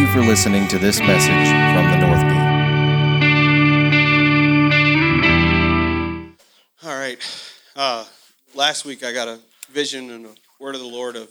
you 0.00 0.06
for 0.06 0.20
listening 0.20 0.66
to 0.66 0.78
this 0.78 0.98
message 1.00 1.48
from 1.74 1.90
the 1.90 1.98
North 1.98 2.22
Gate. 2.22 2.48
All 6.82 6.98
right. 6.98 7.18
Uh, 7.76 8.06
last 8.54 8.86
week 8.86 9.04
I 9.04 9.12
got 9.12 9.28
a 9.28 9.38
vision 9.70 10.10
and 10.10 10.24
a 10.24 10.30
word 10.58 10.74
of 10.74 10.80
the 10.80 10.86
Lord 10.86 11.16
of 11.16 11.28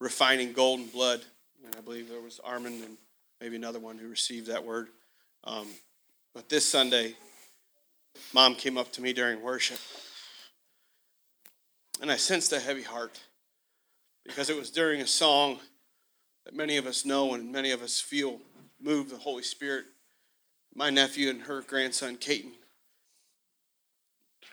refining 0.00 0.54
gold 0.54 0.80
and 0.80 0.90
blood. 0.90 1.20
And 1.66 1.76
I 1.76 1.82
believe 1.82 2.08
there 2.08 2.22
was 2.22 2.40
Armand 2.42 2.82
and 2.82 2.96
maybe 3.38 3.56
another 3.56 3.78
one 3.78 3.98
who 3.98 4.08
received 4.08 4.46
that 4.46 4.64
word. 4.64 4.88
Um, 5.44 5.66
but 6.34 6.48
this 6.48 6.64
Sunday, 6.64 7.16
mom 8.32 8.54
came 8.54 8.78
up 8.78 8.90
to 8.92 9.02
me 9.02 9.12
during 9.12 9.42
worship. 9.42 9.78
And 12.00 12.10
I 12.10 12.16
sensed 12.16 12.50
a 12.54 12.60
heavy 12.60 12.82
heart 12.82 13.20
because 14.24 14.48
it 14.48 14.56
was 14.56 14.70
during 14.70 15.02
a 15.02 15.06
song 15.06 15.58
that 16.44 16.54
many 16.54 16.76
of 16.76 16.86
us 16.86 17.04
know 17.04 17.34
and 17.34 17.52
many 17.52 17.70
of 17.70 17.82
us 17.82 18.00
feel 18.00 18.38
move 18.80 19.10
the 19.10 19.16
Holy 19.18 19.42
Spirit. 19.42 19.84
My 20.74 20.90
nephew 20.90 21.30
and 21.30 21.42
her 21.42 21.62
grandson, 21.62 22.16
Caton, 22.16 22.52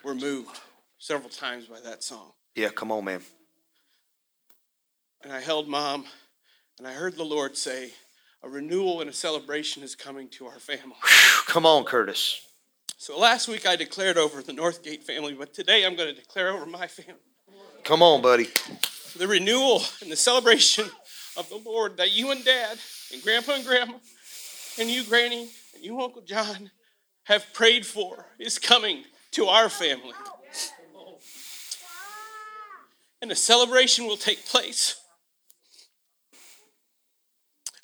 were 0.03 0.15
moved 0.15 0.59
several 0.97 1.29
times 1.29 1.65
by 1.65 1.79
that 1.81 2.03
song. 2.03 2.31
Yeah, 2.55 2.69
come 2.69 2.91
on, 2.91 3.05
man. 3.05 3.21
And 5.23 5.31
I 5.31 5.39
held 5.39 5.67
mom, 5.67 6.05
and 6.77 6.87
I 6.87 6.93
heard 6.93 7.15
the 7.15 7.23
Lord 7.23 7.57
say, 7.57 7.91
A 8.43 8.49
renewal 8.49 9.01
and 9.01 9.09
a 9.09 9.13
celebration 9.13 9.83
is 9.83 9.95
coming 9.95 10.27
to 10.29 10.47
our 10.47 10.59
family. 10.59 10.95
Come 11.47 11.65
on, 11.65 11.85
Kurtis. 11.85 12.39
So 12.97 13.17
last 13.17 13.47
week 13.47 13.67
I 13.67 13.75
declared 13.75 14.17
over 14.17 14.41
the 14.41 14.53
North 14.53 14.83
Gate 14.83 15.03
family, 15.03 15.33
but 15.33 15.53
today 15.53 15.85
I'm 15.85 15.95
going 15.95 16.13
to 16.13 16.19
declare 16.19 16.49
over 16.49 16.65
my 16.65 16.87
family 16.87 17.21
Come 17.83 18.01
on, 18.01 18.21
buddy. 18.21 18.47
the 19.15 19.27
renewal 19.27 19.81
and 20.01 20.11
the 20.11 20.15
celebration 20.15 20.85
of 21.37 21.49
the 21.49 21.57
Lord 21.57 21.97
that 21.97 22.15
you 22.15 22.31
and 22.31 22.43
dad 22.43 22.77
and 23.13 23.21
grandpa 23.21 23.53
and 23.53 23.65
grandma 23.65 23.93
and 24.79 24.89
you, 24.89 25.03
Granny, 25.03 25.49
and 25.75 25.83
you, 25.83 26.01
Uncle 26.01 26.21
John, 26.21 26.71
have 27.23 27.53
prayed 27.53 27.85
for 27.85 28.25
is 28.39 28.59
coming 28.59 29.03
to 29.31 29.45
our 29.45 29.69
family. 29.69 30.13
And 33.21 33.31
a 33.31 33.35
celebration 33.35 34.05
will 34.05 34.17
take 34.17 34.45
place. 34.45 34.99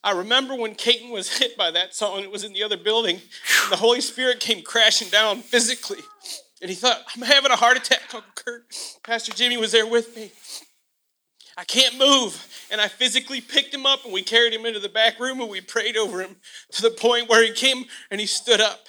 I 0.04 0.12
remember 0.12 0.56
when 0.56 0.76
Caton 0.76 1.12
was 1.12 1.38
hit 1.38 1.58
by 1.58 1.72
that 1.72 1.96
song, 1.96 2.20
it 2.24 2.32
was 2.32 2.44
in 2.44 2.54
the 2.54 2.64
other 2.64 2.78
building, 2.78 3.16
and 3.16 3.72
the 3.72 3.78
Holy 3.78 4.02
Spirit 4.02 4.40
came 4.40 4.62
crashing 4.62 5.08
down 5.08 5.40
physically. 5.40 6.02
And 6.62 6.70
he 6.70 6.76
thought, 6.76 7.02
I'm 7.16 7.22
having 7.22 7.52
a 7.52 7.56
heart 7.56 7.78
attack, 7.78 8.14
Uncle 8.14 8.32
Kurt. 8.36 8.66
Pastor 9.04 9.32
Jimmy 9.32 9.58
was 9.58 9.72
there 9.72 9.88
with 9.88 10.16
me. 10.16 10.32
I 11.58 11.64
can't 11.64 11.98
move. 11.98 12.48
And 12.72 12.82
I 12.82 12.88
physically 12.88 13.42
picked 13.42 13.74
him 13.74 13.86
up 13.86 14.04
and 14.04 14.14
we 14.14 14.24
carried 14.24 14.54
him 14.54 14.66
into 14.66 14.80
the 14.80 14.90
back 14.90 15.20
room 15.20 15.40
and 15.42 15.50
we 15.50 15.62
prayed 15.62 15.98
over 15.98 16.22
him 16.22 16.38
to 16.72 16.82
the 16.82 16.90
point 16.90 17.30
where 17.30 17.44
he 17.44 17.52
came 17.52 17.86
and 18.10 18.20
he 18.20 18.28
stood 18.28 18.62
up. 18.62 18.88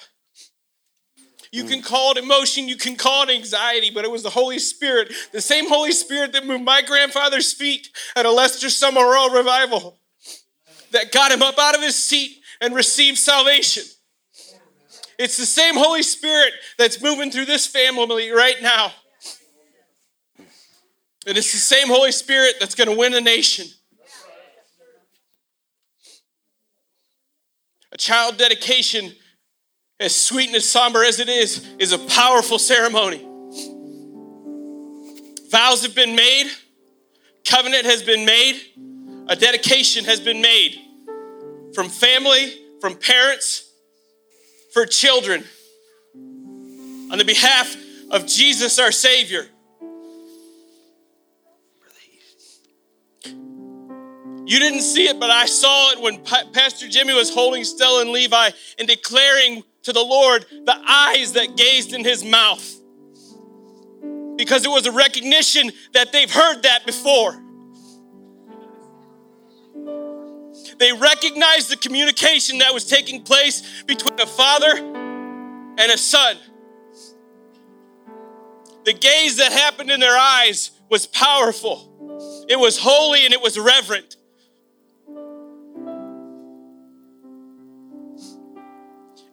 You 1.51 1.63
can 1.63 1.79
mm. 1.79 1.85
call 1.85 2.11
it 2.11 2.17
emotion, 2.17 2.67
you 2.67 2.75
can 2.75 2.97
call 2.97 3.23
it 3.23 3.29
anxiety, 3.29 3.89
but 3.89 4.03
it 4.03 4.11
was 4.11 4.23
the 4.23 4.29
Holy 4.29 4.59
Spirit, 4.59 5.13
the 5.31 5.39
same 5.39 5.69
Holy 5.69 5.93
Spirit 5.93 6.33
that 6.33 6.45
moved 6.45 6.65
my 6.65 6.81
grandfather's 6.81 7.53
feet 7.53 7.87
at 8.15 8.25
a 8.25 8.31
Lester 8.31 8.67
Sumrall 8.67 9.33
revival, 9.33 9.97
that 10.91 11.13
got 11.13 11.31
him 11.31 11.41
up 11.41 11.57
out 11.57 11.75
of 11.75 11.81
his 11.81 11.95
seat 11.95 12.41
and 12.59 12.75
received 12.75 13.17
salvation. 13.17 13.83
It's 15.17 15.37
the 15.37 15.45
same 15.45 15.75
Holy 15.75 16.03
Spirit 16.03 16.51
that's 16.77 17.01
moving 17.01 17.31
through 17.31 17.45
this 17.45 17.65
family 17.65 18.31
right 18.31 18.61
now. 18.61 18.91
And 21.27 21.37
it's 21.37 21.51
the 21.51 21.57
same 21.57 21.87
Holy 21.87 22.11
Spirit 22.11 22.55
that's 22.59 22.75
going 22.75 22.89
to 22.89 22.95
win 22.95 23.13
a 23.13 23.21
nation. 23.21 23.65
A 27.91 27.97
child 27.97 28.37
dedication, 28.37 29.13
as 29.99 30.15
sweet 30.15 30.47
and 30.47 30.55
as 30.57 30.69
somber 30.69 31.03
as 31.03 31.19
it 31.19 31.29
is, 31.29 31.65
is 31.79 31.93
a 31.93 31.97
powerful 31.97 32.59
ceremony. 32.59 33.25
Vows 35.49 35.83
have 35.83 35.95
been 35.95 36.15
made, 36.15 36.51
covenant 37.49 37.85
has 37.85 38.03
been 38.03 38.25
made, 38.25 38.59
a 39.27 39.35
dedication 39.35 40.05
has 40.05 40.19
been 40.19 40.41
made 40.41 40.77
from 41.73 41.89
family, 41.89 42.53
from 42.81 42.95
parents, 42.95 43.71
for 44.73 44.85
children, 44.85 45.43
on 46.13 47.17
the 47.17 47.23
behalf 47.25 47.75
of 48.11 48.27
Jesus, 48.27 48.77
our 48.77 48.91
Savior. 48.91 49.47
You 54.45 54.59
didn't 54.59 54.81
see 54.81 55.07
it, 55.07 55.19
but 55.19 55.31
I 55.31 55.47
saw 55.47 55.91
it 55.91 56.01
when 56.01 56.23
Pa- 56.23 56.43
Pastor 56.53 56.87
Jimmy 56.87 57.13
was 57.13 57.33
holding 57.33 57.63
Stella 57.63 58.01
and 58.01 58.11
Levi 58.11 58.49
and 58.77 58.87
declaring 58.87 59.63
to 59.83 59.91
the 59.91 60.03
Lord 60.03 60.45
the 60.49 60.79
eyes 60.87 61.33
that 61.33 61.57
gazed 61.57 61.93
in 61.93 62.03
his 62.03 62.23
mouth. 62.23 62.63
Because 64.37 64.63
it 64.63 64.69
was 64.69 64.85
a 64.85 64.91
recognition 64.91 65.71
that 65.93 66.11
they've 66.11 66.31
heard 66.31 66.61
that 66.63 66.85
before. 66.85 67.41
They 70.77 70.91
recognized 70.91 71.71
the 71.71 71.77
communication 71.77 72.59
that 72.59 72.73
was 72.73 72.85
taking 72.85 73.23
place 73.23 73.83
between 73.83 74.19
a 74.19 74.27
father 74.27 74.75
and 74.77 75.91
a 75.91 75.97
son. 75.97 76.37
The 78.83 78.93
gaze 78.93 79.37
that 79.37 79.51
happened 79.51 79.89
in 79.89 79.99
their 79.99 80.17
eyes 80.17 80.71
was 80.89 81.07
powerful, 81.07 82.45
it 82.47 82.59
was 82.59 82.77
holy, 82.77 83.25
and 83.25 83.33
it 83.33 83.41
was 83.41 83.57
reverent. 83.57 84.17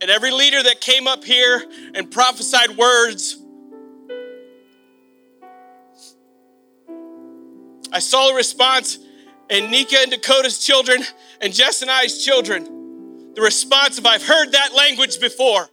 And 0.02 0.10
every 0.10 0.32
leader 0.32 0.60
that 0.60 0.80
came 0.80 1.06
up 1.06 1.22
here 1.22 1.64
and 1.94 2.10
prophesied 2.10 2.76
words, 2.76 3.36
I 7.92 8.00
saw 8.00 8.30
a 8.30 8.34
response 8.34 8.98
in 9.48 9.70
Nika 9.70 9.98
and 10.00 10.10
Dakota's 10.10 10.58
children 10.58 11.04
and 11.40 11.52
Jess 11.52 11.82
and 11.82 11.90
I's 11.90 12.24
children. 12.24 13.32
The 13.34 13.42
response 13.42 13.96
of, 13.96 14.04
I've 14.04 14.26
heard 14.26 14.50
that 14.50 14.74
language 14.74 15.20
before. 15.20 15.68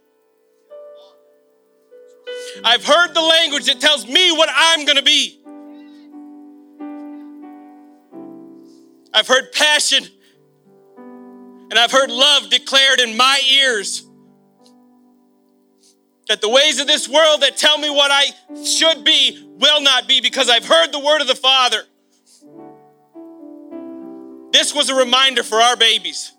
I've 2.62 2.84
heard 2.84 3.14
the 3.14 3.22
language 3.22 3.66
that 3.66 3.80
tells 3.80 4.06
me 4.06 4.30
what 4.30 4.48
I'm 4.54 4.84
going 4.84 4.96
to 4.96 5.02
be. 5.02 5.40
I've 9.12 9.26
heard 9.26 9.50
passion 9.52 10.06
and 10.96 11.74
I've 11.74 11.90
heard 11.90 12.12
love 12.12 12.48
declared 12.48 13.00
in 13.00 13.16
my 13.16 13.40
ears 13.50 14.06
that 16.30 16.40
the 16.40 16.48
ways 16.48 16.78
of 16.78 16.86
this 16.86 17.08
world 17.08 17.40
that 17.40 17.56
tell 17.56 17.76
me 17.76 17.90
what 17.90 18.08
I 18.12 18.26
should 18.64 19.02
be 19.02 19.48
will 19.58 19.80
not 19.80 20.06
be 20.06 20.20
because 20.20 20.48
I've 20.48 20.64
heard 20.64 20.92
the 20.92 21.00
word 21.00 21.20
of 21.20 21.26
the 21.26 21.34
Father. 21.34 21.82
This 24.52 24.72
was 24.72 24.90
a 24.90 24.94
reminder 24.94 25.42
for 25.42 25.56
our 25.56 25.76
babies 25.76 26.30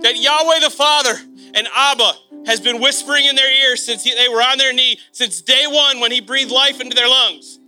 that 0.00 0.16
Yahweh 0.16 0.60
the 0.60 0.70
Father 0.70 1.12
and 1.52 1.68
Abba 1.76 2.12
has 2.46 2.58
been 2.58 2.80
whispering 2.80 3.26
in 3.26 3.36
their 3.36 3.52
ears 3.68 3.84
since 3.84 4.02
they 4.02 4.28
were 4.30 4.40
on 4.40 4.56
their 4.56 4.72
knee, 4.72 4.98
since 5.12 5.42
day 5.42 5.66
one 5.66 6.00
when 6.00 6.10
He 6.10 6.22
breathed 6.22 6.50
life 6.50 6.80
into 6.80 6.96
their 6.96 7.08
lungs. 7.08 7.58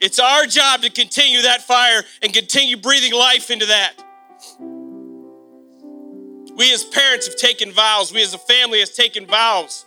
It's 0.00 0.18
our 0.18 0.46
job 0.46 0.80
to 0.80 0.88
continue 0.88 1.42
that 1.42 1.60
fire 1.60 2.04
and 2.22 2.32
continue 2.32 2.78
breathing 2.78 3.12
life 3.12 3.50
into 3.50 3.66
that. 3.66 4.03
We 6.56 6.72
as 6.72 6.84
parents 6.84 7.26
have 7.26 7.36
taken 7.36 7.72
vows. 7.72 8.12
We 8.12 8.22
as 8.22 8.34
a 8.34 8.38
family 8.38 8.80
has 8.80 8.90
taken 8.90 9.26
vows. 9.26 9.86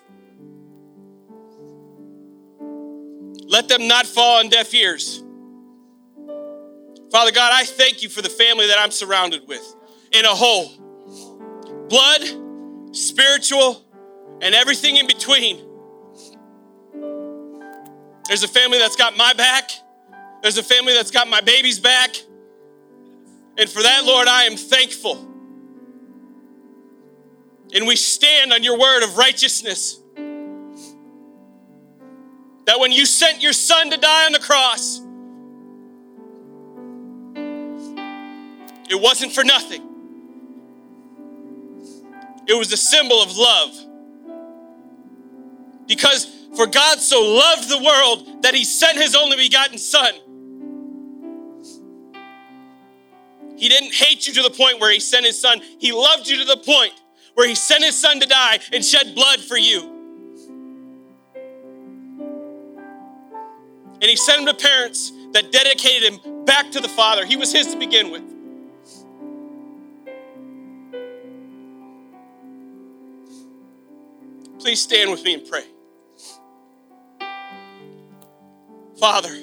Let 3.47 3.69
them 3.69 3.87
not 3.87 4.05
fall 4.05 4.39
on 4.39 4.49
deaf 4.49 4.73
ears. 4.73 5.23
Father 7.11 7.31
God, 7.31 7.51
I 7.53 7.63
thank 7.63 8.03
you 8.03 8.09
for 8.09 8.21
the 8.21 8.29
family 8.29 8.67
that 8.67 8.77
I'm 8.79 8.91
surrounded 8.91 9.47
with 9.47 9.75
in 10.11 10.25
a 10.25 10.35
whole. 10.35 10.69
Blood, 11.87 12.95
spiritual, 12.95 13.81
and 14.41 14.53
everything 14.53 14.97
in 14.97 15.07
between. 15.07 15.63
There's 18.27 18.43
a 18.43 18.47
family 18.47 18.77
that's 18.77 18.97
got 18.97 19.15
my 19.15 19.33
back. 19.33 19.71
There's 20.41 20.57
a 20.57 20.63
family 20.63 20.93
that's 20.93 21.11
got 21.11 21.29
my 21.29 21.39
baby's 21.39 21.79
back. 21.79 22.15
And 23.57 23.69
for 23.69 23.81
that, 23.81 24.03
Lord, 24.03 24.27
I 24.27 24.43
am 24.43 24.57
thankful. 24.57 25.26
And 27.73 27.85
we 27.85 27.95
stand 27.95 28.53
on 28.53 28.63
your 28.63 28.79
word 28.79 29.03
of 29.03 29.17
righteousness. 29.17 29.99
That 32.65 32.79
when 32.79 32.91
you 32.91 33.05
sent 33.05 33.41
your 33.41 33.53
son 33.53 33.89
to 33.91 33.97
die 33.97 34.25
on 34.25 34.31
the 34.31 34.39
cross, 34.39 35.01
it 38.89 39.01
wasn't 39.01 39.33
for 39.33 39.43
nothing. 39.43 39.83
It 42.47 42.57
was 42.57 42.71
a 42.71 42.77
symbol 42.77 43.21
of 43.21 43.35
love. 43.35 43.73
Because 45.87 46.25
for 46.55 46.67
God 46.67 46.99
so 46.99 47.21
loved 47.21 47.69
the 47.69 47.77
world 47.77 48.43
that 48.43 48.53
he 48.53 48.63
sent 48.63 48.97
his 48.97 49.15
only 49.15 49.37
begotten 49.37 49.77
son. 49.77 50.13
He 53.57 53.69
didn't 53.69 53.93
hate 53.93 54.27
you 54.27 54.33
to 54.33 54.43
the 54.43 54.51
point 54.51 54.79
where 54.79 54.91
he 54.91 54.99
sent 54.99 55.25
his 55.25 55.39
son. 55.39 55.61
He 55.79 55.91
loved 55.91 56.27
you 56.27 56.37
to 56.37 56.45
the 56.45 56.57
point 56.57 56.93
where 57.37 57.47
he 57.47 57.53
sent 57.53 57.83
his 57.83 57.95
son 57.95 58.19
to 58.19 58.25
die 58.25 58.57
and 58.73 58.83
shed 58.83 59.13
blood 59.13 59.39
for 59.39 59.57
you. 59.57 59.93
And 64.01 64.03
he 64.05 64.15
sent 64.15 64.39
him 64.39 64.47
to 64.47 64.55
parents 64.55 65.11
that 65.33 65.51
dedicated 65.51 66.13
him 66.13 66.45
back 66.45 66.71
to 66.71 66.79
the 66.79 66.89
Father. 66.89 67.27
He 67.27 67.35
was 67.35 67.53
his 67.53 67.67
to 67.67 67.77
begin 67.77 68.09
with. 68.09 68.23
Please 74.59 74.81
stand 74.81 75.11
with 75.11 75.23
me 75.23 75.35
and 75.35 75.47
pray. 75.47 75.65
Father, 78.99 79.37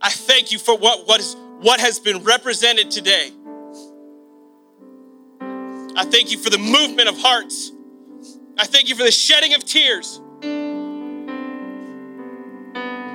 I 0.00 0.10
thank 0.10 0.50
you 0.50 0.58
for 0.58 0.76
what, 0.76 1.06
what, 1.06 1.20
is, 1.20 1.36
what 1.60 1.78
has 1.78 2.00
been 2.00 2.24
represented 2.24 2.90
today. 2.90 3.30
I 5.96 6.04
thank 6.04 6.32
you 6.32 6.38
for 6.38 6.50
the 6.50 6.58
movement 6.58 7.08
of 7.08 7.16
hearts. 7.18 7.70
I 8.58 8.66
thank 8.66 8.88
you 8.88 8.96
for 8.96 9.04
the 9.04 9.12
shedding 9.12 9.54
of 9.54 9.64
tears. 9.64 10.20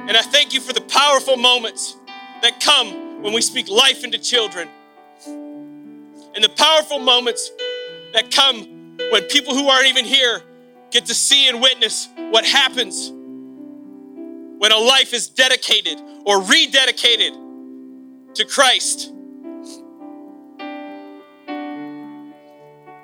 And 0.08 0.18
I 0.18 0.22
thank 0.22 0.54
you 0.54 0.62
for 0.62 0.74
the 0.74 0.81
powerful 0.81 1.38
moments 1.38 1.98
that 2.42 2.60
come 2.62 3.22
when 3.22 3.34
we 3.34 3.42
speak 3.42 3.70
life 3.70 4.04
into 4.04 4.18
children. 4.18 4.70
And 5.26 6.44
the 6.44 6.50
powerful 6.50 7.00
moments 7.00 7.52
that 8.14 8.31
come 8.31 8.98
when 9.12 9.24
people 9.24 9.54
who 9.54 9.68
aren't 9.68 9.88
even 9.88 10.06
here 10.06 10.42
get 10.92 11.06
to 11.08 11.14
see 11.14 11.50
and 11.50 11.62
witness 11.62 12.08
what 12.31 12.46
happens 12.46 13.10
when 13.10 14.72
a 14.72 14.78
life 14.78 15.14
is 15.14 15.30
dedicated 15.30 16.00
or 16.26 16.40
rededicated 16.42 17.34
to 18.36 18.46
Christ. 18.46 19.12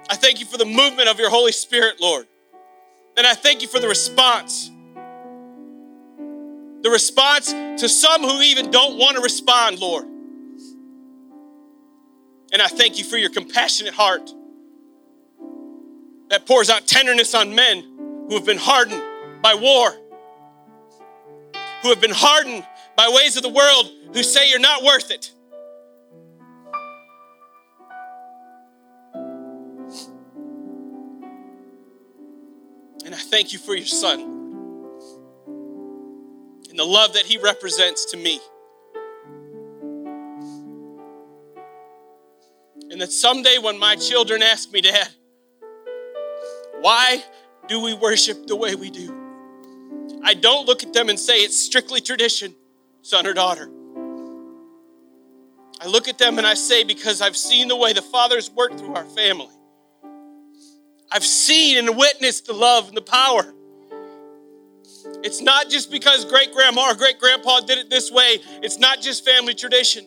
I 0.10 0.16
thank 0.16 0.40
you 0.40 0.46
for 0.46 0.58
the 0.58 0.66
movement 0.66 1.10
of 1.10 1.20
your 1.20 1.30
Holy 1.30 1.52
Spirit, 1.52 2.00
Lord. 2.00 2.28
And 3.18 3.26
I 3.26 3.34
thank 3.34 3.62
you 3.62 3.68
for 3.68 3.80
the 3.80 3.88
response 3.88 4.72
the 6.86 6.92
response 6.92 7.52
to 7.82 7.90
some 7.90 8.22
who 8.22 8.42
even 8.42 8.70
don't 8.70 9.00
want 9.00 9.16
to 9.16 9.24
respond, 9.24 9.80
Lord. 9.80 10.06
And 12.54 12.62
I 12.62 12.68
thank 12.68 13.00
you 13.00 13.04
for 13.04 13.18
your 13.18 13.32
compassionate 13.32 13.96
heart 13.96 14.30
that 16.30 16.46
pours 16.46 16.70
out 16.70 16.86
tenderness 16.86 17.34
on 17.34 17.56
men 17.56 17.82
who 18.30 18.36
have 18.36 18.46
been 18.46 18.60
hardened 18.60 19.02
by 19.42 19.56
war, 19.56 19.96
who 21.82 21.90
have 21.90 22.00
been 22.00 22.14
hardened 22.14 22.64
by 22.96 23.10
ways 23.10 23.36
of 23.36 23.42
the 23.42 23.50
world 23.50 23.92
who 24.14 24.22
say 24.22 24.48
you're 24.52 24.60
not 24.60 24.84
worth 24.84 25.10
it. 25.10 25.32
I 33.16 33.18
thank 33.18 33.54
you 33.54 33.60
for 33.60 33.74
your 33.74 33.86
son 33.86 34.20
and 36.70 36.78
the 36.78 36.84
love 36.84 37.14
that 37.14 37.24
He 37.24 37.38
represents 37.38 38.12
to 38.12 38.18
me. 38.18 38.42
And 42.92 43.00
that 43.00 43.14
someday 43.14 43.58
when 43.58 43.80
my 43.80 43.96
children 43.96 44.44
ask 44.44 44.70
me, 44.74 44.82
Dad, 44.82 45.08
why 46.82 47.24
do 47.70 47.82
we 47.82 47.94
worship 47.94 48.48
the 48.48 48.56
way 48.58 48.76
we 48.76 48.90
do? 48.90 49.16
I 50.22 50.34
don't 50.34 50.68
look 50.68 50.84
at 50.84 50.92
them 50.92 51.08
and 51.08 51.18
say 51.18 51.36
it's 51.36 51.58
strictly 51.58 52.02
tradition, 52.02 52.54
son 53.02 53.26
or 53.26 53.34
daughter. 53.34 53.70
I 55.80 55.88
look 55.88 56.10
at 56.10 56.18
them 56.18 56.38
and 56.38 56.46
I 56.46 56.56
say, 56.56 56.84
because 56.84 57.22
I've 57.22 57.38
seen 57.38 57.70
the 57.70 57.78
way 57.78 57.94
the 57.94 58.02
Father's 58.02 58.52
worked 58.52 58.78
through 58.78 58.96
our 58.96 59.06
family. 59.06 59.55
I've 61.12 61.26
seen 61.26 61.78
and 61.78 61.98
witnessed 61.98 62.46
the 62.46 62.54
love 62.54 62.88
and 62.88 62.98
the 62.98 63.02
power 63.02 63.54
it's 65.24 65.42
not 65.42 65.70
just 65.70 65.92
because 65.92 66.26
great 66.26 66.54
grandma 66.54 66.92
or 66.92 66.96
great 66.96 67.20
grandpa 67.20 67.62
did 67.62 67.78
it 67.78 67.90
this 67.90 68.12
way, 68.12 68.40
it's 68.62 68.78
not 68.78 69.02
just 69.02 69.26
family 69.26 69.54
tradition. 69.54 70.06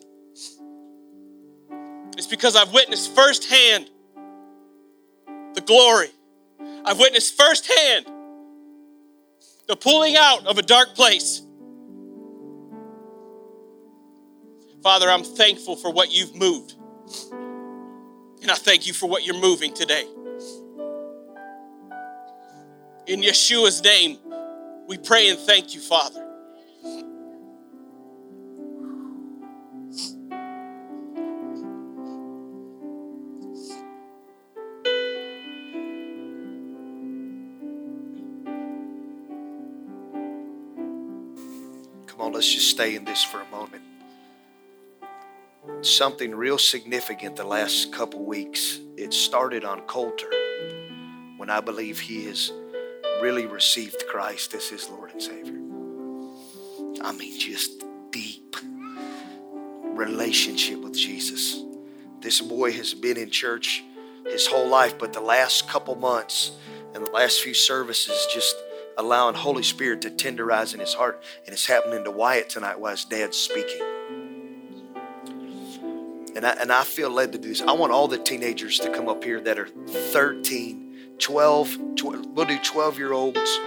It's 2.16 2.26
because 2.26 2.56
I've 2.56 2.72
witnessed 2.72 3.14
firsthand 3.14 3.90
the 5.54 5.60
glory. 5.60 6.10
I've 6.84 6.98
witnessed 6.98 7.36
firsthand 7.36 8.06
the 9.66 9.76
pulling 9.76 10.16
out 10.16 10.46
of 10.46 10.58
a 10.58 10.62
dark 10.62 10.94
place. 10.94 11.42
Father, 14.82 15.10
I'm 15.10 15.24
thankful 15.24 15.76
for 15.76 15.92
what 15.92 16.12
you've 16.12 16.34
moved. 16.34 16.74
And 18.40 18.50
I 18.50 18.54
thank 18.54 18.86
you 18.86 18.92
for 18.92 19.08
what 19.08 19.26
you're 19.26 19.40
moving 19.40 19.74
today. 19.74 20.04
In 23.08 23.22
Yeshua's 23.22 23.82
name, 23.82 24.18
we 24.86 24.98
pray 24.98 25.30
and 25.30 25.38
thank 25.38 25.74
you, 25.74 25.80
Father. 25.80 26.26
Come 42.06 42.20
on, 42.20 42.32
let's 42.34 42.52
just 42.52 42.68
stay 42.68 42.94
in 42.94 43.06
this 43.06 43.24
for 43.24 43.40
a 43.40 43.48
moment. 43.50 43.84
Something 45.80 46.34
real 46.34 46.58
significant 46.58 47.36
the 47.36 47.44
last 47.44 47.90
couple 47.90 48.26
weeks. 48.26 48.80
It 48.98 49.14
started 49.14 49.64
on 49.64 49.80
Coulter 49.86 50.30
when 51.38 51.48
I 51.48 51.60
believe 51.60 52.00
he 52.00 52.26
is 52.26 52.52
really 53.20 53.46
received 53.46 54.04
Christ 54.08 54.54
as 54.54 54.68
his 54.68 54.88
Lord 54.88 55.10
and 55.12 55.22
Savior. 55.22 55.58
I 57.02 57.12
mean, 57.12 57.38
just 57.38 57.84
deep 58.10 58.56
relationship 59.82 60.80
with 60.80 60.94
Jesus. 60.94 61.62
This 62.20 62.40
boy 62.40 62.72
has 62.72 62.94
been 62.94 63.16
in 63.16 63.30
church 63.30 63.84
his 64.26 64.46
whole 64.46 64.68
life, 64.68 64.98
but 64.98 65.12
the 65.12 65.20
last 65.20 65.68
couple 65.68 65.94
months 65.94 66.52
and 66.94 67.04
the 67.04 67.10
last 67.10 67.40
few 67.40 67.54
services 67.54 68.26
just 68.32 68.56
allowing 68.96 69.34
Holy 69.34 69.62
Spirit 69.62 70.02
to 70.02 70.10
tenderize 70.10 70.74
in 70.74 70.80
his 70.80 70.94
heart. 70.94 71.22
And 71.46 71.52
it's 71.52 71.66
happening 71.66 72.04
to 72.04 72.10
Wyatt 72.10 72.48
tonight 72.48 72.78
while 72.78 72.90
his 72.92 73.04
dad's 73.04 73.36
speaking. 73.36 73.80
And 76.34 76.46
I, 76.46 76.50
and 76.60 76.70
I 76.70 76.84
feel 76.84 77.10
led 77.10 77.32
to 77.32 77.38
do 77.38 77.48
this. 77.48 77.62
I 77.62 77.72
want 77.72 77.92
all 77.92 78.06
the 78.06 78.18
teenagers 78.18 78.78
to 78.80 78.90
come 78.90 79.08
up 79.08 79.24
here 79.24 79.40
that 79.40 79.58
are 79.58 79.66
13 79.66 80.87
12, 81.18 81.96
12 81.96 82.26
we'll 82.26 82.46
do 82.46 82.58
12 82.58 82.98
year 82.98 83.12
olds 83.12 83.60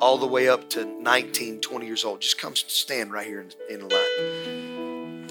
all 0.00 0.18
the 0.18 0.26
way 0.26 0.48
up 0.48 0.68
to 0.70 0.84
19, 0.84 1.60
20 1.60 1.86
years 1.86 2.04
old. 2.04 2.20
Just 2.20 2.38
come 2.38 2.54
stand 2.54 3.12
right 3.12 3.26
here 3.26 3.40
in, 3.40 3.50
in 3.74 3.88
line. 3.88 5.28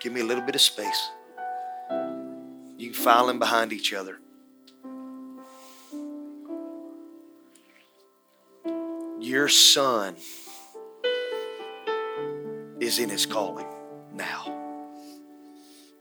Give 0.00 0.12
me 0.12 0.20
a 0.20 0.24
little 0.24 0.44
bit 0.44 0.54
of 0.54 0.60
space. 0.60 1.10
You 2.76 2.90
can 2.90 2.94
file 2.94 3.28
in 3.28 3.38
behind 3.38 3.72
each 3.72 3.92
other. 3.92 4.18
Your 9.20 9.48
son 9.48 10.16
is 12.80 12.98
in 12.98 13.08
his 13.08 13.26
calling 13.26 13.66
now. 14.14 14.54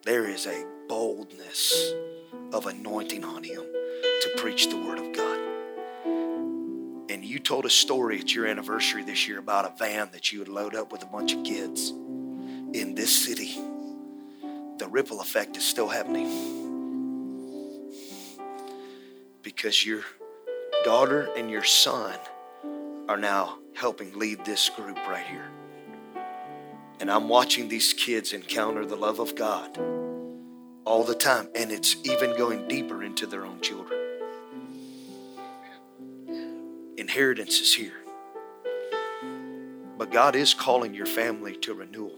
There 0.06 0.28
is 0.28 0.46
a 0.46 0.66
boldness 0.88 1.94
of 2.54 2.68
anointing 2.68 3.24
on 3.26 3.44
him 3.44 3.64
preach 4.38 4.70
the 4.70 4.78
Word 4.78 5.00
of 5.00 5.14
God. 5.14 5.40
And 7.10 7.26
you 7.26 7.40
told 7.40 7.66
a 7.66 7.70
story 7.70 8.20
at 8.20 8.34
your 8.34 8.46
anniversary 8.46 9.04
this 9.04 9.28
year 9.28 9.40
about 9.40 9.66
a 9.66 9.76
van 9.78 10.10
that 10.14 10.32
you 10.32 10.40
would 10.40 10.48
load 10.48 10.76
up 10.76 10.92
with 10.92 11.02
a 11.02 11.08
bunch 11.08 11.34
of 11.34 11.44
kids 11.44 11.90
in 11.90 12.94
this 12.94 13.26
city. 13.26 13.60
The 14.78 14.88
ripple 14.88 15.22
effect 15.22 15.58
is 15.58 15.66
still 15.66 15.88
happening 15.88 16.28
because 19.42 19.84
your 19.84 20.04
daughter 20.84 21.30
and 21.36 21.50
your 21.50 21.64
son 21.64 22.14
are 23.10 23.18
now 23.18 23.58
helping 23.76 24.14
lead 24.18 24.46
this 24.46 24.70
group 24.70 24.98
right 25.08 25.26
here. 25.26 25.50
And 27.00 27.10
I'm 27.10 27.28
watching 27.28 27.70
these 27.70 27.92
kids 27.92 28.34
encounter 28.34 28.86
the 28.86 28.96
love 28.96 29.20
of 29.20 29.36
God 29.36 29.78
all 30.86 31.04
the 31.04 31.16
time, 31.16 31.50
and 31.56 31.72
it's 31.72 31.96
even 32.04 32.38
going 32.38 32.68
deeper 32.68 33.04
into 33.04 33.26
their 33.26 33.46
own 33.46 33.62
children 33.62 33.97
inheritance 37.18 37.60
is 37.60 37.74
here. 37.74 38.04
But 39.98 40.12
God 40.12 40.36
is 40.36 40.54
calling 40.54 40.94
your 40.94 41.08
family 41.08 41.56
to 41.62 41.74
renewal. 41.74 42.16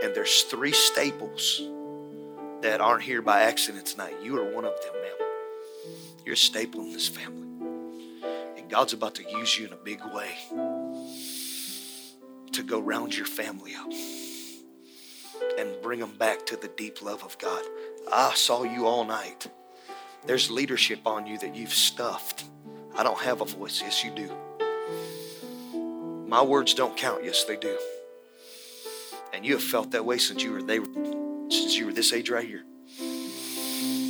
And 0.00 0.14
there's 0.14 0.42
three 0.42 0.70
staples 0.70 1.60
that 2.60 2.80
aren't 2.80 3.02
here 3.02 3.20
by 3.20 3.42
accident 3.42 3.86
tonight. 3.86 4.14
You 4.22 4.38
are 4.38 4.54
one 4.54 4.64
of 4.64 4.80
them, 4.80 4.92
ma'am. 4.92 5.28
You're 6.24 6.34
a 6.34 6.36
staple 6.36 6.82
in 6.82 6.92
this 6.92 7.08
family. 7.08 7.48
And 8.56 8.70
God's 8.70 8.92
about 8.92 9.16
to 9.16 9.28
use 9.28 9.58
you 9.58 9.66
in 9.66 9.72
a 9.72 9.76
big 9.76 10.00
way 10.14 10.30
to 12.52 12.62
go 12.62 12.78
round 12.78 13.16
your 13.16 13.26
family 13.26 13.74
up 13.74 13.90
and 15.58 15.82
bring 15.82 15.98
them 15.98 16.16
back 16.16 16.46
to 16.46 16.56
the 16.56 16.68
deep 16.76 17.02
love 17.02 17.24
of 17.24 17.36
God. 17.38 17.64
I 18.12 18.34
saw 18.36 18.62
you 18.62 18.86
all 18.86 19.04
night. 19.04 19.48
There's 20.26 20.48
leadership 20.48 21.00
on 21.06 21.26
you 21.26 21.38
that 21.38 21.56
you've 21.56 21.74
stuffed. 21.74 22.44
I 22.98 23.04
don't 23.04 23.20
have 23.20 23.40
a 23.40 23.44
voice. 23.44 23.80
Yes, 23.80 24.02
you 24.02 24.10
do. 24.10 24.28
My 26.26 26.42
words 26.42 26.74
don't 26.74 26.96
count. 26.96 27.24
Yes, 27.24 27.44
they 27.44 27.56
do. 27.56 27.78
And 29.32 29.46
you 29.46 29.52
have 29.54 29.62
felt 29.62 29.92
that 29.92 30.04
way 30.04 30.18
since 30.18 30.42
you 30.42 30.50
were 30.50 30.62
they 30.62 30.80
since 31.48 31.78
you 31.78 31.86
were 31.86 31.92
this 31.92 32.12
age 32.12 32.28
right 32.28 32.44
here. 32.44 32.64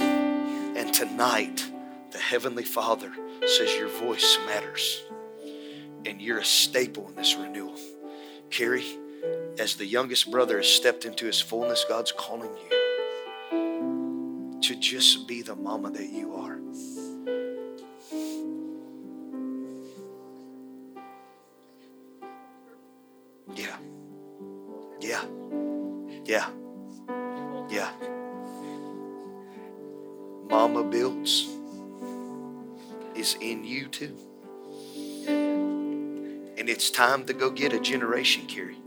And 0.01 0.93
tonight, 0.95 1.71
the 2.13 2.19
Heavenly 2.19 2.65
Father 2.65 3.13
says 3.47 3.75
your 3.77 3.89
voice 3.89 4.39
matters. 4.47 5.03
And 6.07 6.23
you're 6.23 6.39
a 6.39 6.45
staple 6.45 7.09
in 7.09 7.15
this 7.15 7.37
renewal. 7.37 7.77
Carrie, 8.49 8.87
as 9.59 9.75
the 9.77 9.85
youngest 9.85 10.31
brother 10.31 10.57
has 10.57 10.67
stepped 10.67 11.05
into 11.05 11.27
his 11.27 11.41
fullness, 11.43 11.85
God's 11.87 12.13
calling 12.13 12.51
you 13.51 14.61
to 14.63 14.77
just 14.77 15.29
be 15.29 15.43
the 15.43 15.57
mama 15.57 15.91
that 15.91 16.09
you 16.09 16.35
are. 16.35 16.58
Time 37.19 37.27
to 37.27 37.33
go 37.33 37.51
get 37.51 37.73
a 37.73 37.81
generation, 37.81 38.47
Carrie. 38.47 38.79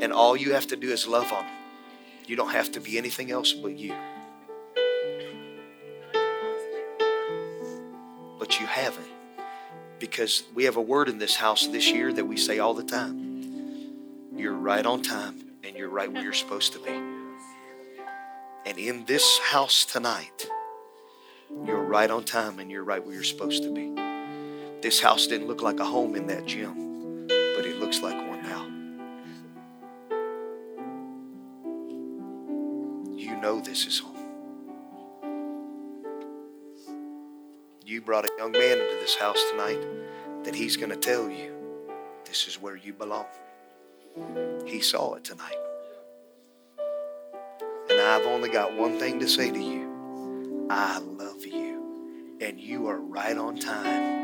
And 0.00 0.12
all 0.12 0.36
you 0.36 0.52
have 0.52 0.66
to 0.68 0.76
do 0.76 0.90
is 0.90 1.06
love 1.06 1.32
on 1.32 1.44
them. 1.44 1.54
You 2.26 2.36
don't 2.36 2.50
have 2.50 2.72
to 2.72 2.80
be 2.80 2.98
anything 2.98 3.30
else 3.30 3.52
but 3.52 3.78
you. 3.78 3.94
But 8.38 8.60
you 8.60 8.66
haven't. 8.66 9.08
Because 9.98 10.42
we 10.54 10.64
have 10.64 10.76
a 10.76 10.82
word 10.82 11.08
in 11.08 11.18
this 11.18 11.36
house 11.36 11.66
this 11.66 11.90
year 11.90 12.12
that 12.12 12.24
we 12.24 12.36
say 12.36 12.58
all 12.58 12.74
the 12.74 12.84
time. 12.84 14.28
You're 14.36 14.52
right 14.52 14.84
on 14.84 15.02
time 15.02 15.42
and 15.64 15.76
you're 15.76 15.88
right 15.88 16.12
where 16.12 16.22
you're 16.22 16.32
supposed 16.32 16.72
to 16.74 16.78
be. 16.80 16.92
And 18.66 18.78
in 18.78 19.04
this 19.06 19.38
house 19.38 19.84
tonight, 19.84 20.46
you're 21.64 21.82
right 21.82 22.10
on 22.10 22.24
time 22.24 22.58
and 22.58 22.70
you're 22.70 22.84
right 22.84 23.04
where 23.04 23.14
you're 23.14 23.24
supposed 23.24 23.62
to 23.62 23.72
be. 23.72 24.11
This 24.82 25.00
house 25.00 25.28
didn't 25.28 25.46
look 25.46 25.62
like 25.62 25.78
a 25.78 25.84
home 25.84 26.16
in 26.16 26.26
that 26.26 26.44
gym, 26.44 27.28
but 27.28 27.64
it 27.64 27.78
looks 27.78 28.02
like 28.02 28.16
one 28.16 28.42
now. 28.42 28.66
You 33.16 33.40
know 33.40 33.60
this 33.60 33.86
is 33.86 34.00
home. 34.00 34.16
You 37.86 38.00
brought 38.00 38.24
a 38.24 38.30
young 38.38 38.50
man 38.50 38.78
into 38.78 38.96
this 39.00 39.14
house 39.14 39.40
tonight 39.52 39.78
that 40.42 40.56
he's 40.56 40.76
going 40.76 40.90
to 40.90 40.96
tell 40.96 41.30
you 41.30 41.54
this 42.24 42.48
is 42.48 42.60
where 42.60 42.74
you 42.74 42.92
belong. 42.92 43.26
He 44.66 44.80
saw 44.80 45.14
it 45.14 45.22
tonight. 45.22 45.58
And 47.88 48.00
I've 48.00 48.26
only 48.26 48.48
got 48.48 48.76
one 48.76 48.98
thing 48.98 49.20
to 49.20 49.28
say 49.28 49.52
to 49.52 49.60
you 49.60 50.66
I 50.68 50.98
love 50.98 51.46
you. 51.46 52.38
And 52.40 52.58
you 52.58 52.88
are 52.88 52.98
right 52.98 53.36
on 53.38 53.56
time. 53.58 54.21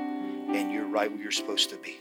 And 0.49 0.73
you're 0.73 0.87
right 0.87 1.11
where 1.11 1.21
you're 1.21 1.31
supposed 1.31 1.71
to 1.71 1.77
be. 1.77 1.99